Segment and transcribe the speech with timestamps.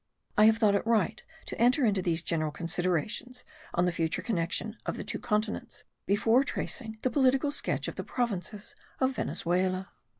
[0.35, 3.43] I have thought it right to enter into these general considerations
[3.75, 8.03] on the future connection of the two continents, before tracing the political sketch of the
[8.03, 9.89] provinces of Venezuela.